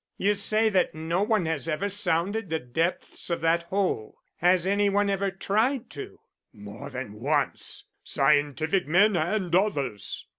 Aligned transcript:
"You 0.17 0.33
say 0.33 0.69
that 0.69 0.95
no 0.95 1.21
one 1.21 1.45
has 1.45 1.67
ever 1.67 1.87
sounded 1.87 2.49
the 2.49 2.57
depths 2.57 3.29
of 3.29 3.41
that 3.41 3.61
hole. 3.69 4.15
Has 4.37 4.65
any 4.65 4.89
one 4.89 5.11
ever 5.11 5.29
tried 5.29 5.91
to?" 5.91 6.19
"More 6.51 6.89
than 6.89 7.13
once. 7.13 7.85
Scientific 8.03 8.87
men 8.87 9.15
and 9.15 9.53
others." 9.53 10.25